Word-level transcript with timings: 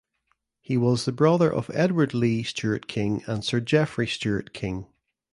He 0.61 0.77
was 0.77 1.05
the 1.05 1.11
brother 1.11 1.53
of 1.53 1.69
Edward 1.75 2.15
Leigh 2.15 2.41
Stuart 2.41 2.87
King 2.87 3.21
and 3.27 3.45
Sir 3.45 3.59
Geoffrey 3.59 4.07
Stuart 4.07 4.51
King. 4.51 4.87